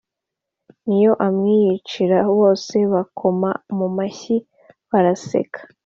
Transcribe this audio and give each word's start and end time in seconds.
niyo 0.85 1.11
amwiyicira 1.27 2.17
bose 2.37 2.75
bakoma 2.93 3.49
mumashyi 3.77 4.37
baraseka 4.91 5.59